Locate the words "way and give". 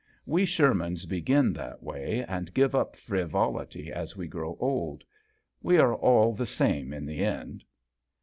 1.83-2.73